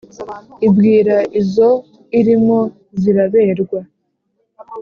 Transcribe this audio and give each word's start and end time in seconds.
ibwira 0.67 1.17
izo 1.39 1.69
irimo 2.19 2.59
ziraberwa, 3.01 3.79